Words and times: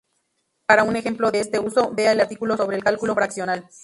Para 0.65 0.81
un 0.83 0.95
ejemplo 0.95 1.29
de 1.29 1.41
este 1.41 1.59
uso, 1.59 1.91
vea 1.93 2.13
el 2.13 2.21
artículo 2.21 2.57
sobre 2.57 2.81
cálculo 2.81 3.13
fraccional. 3.13 3.67